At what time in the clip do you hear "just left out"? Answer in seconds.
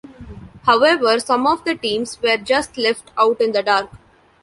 2.37-3.39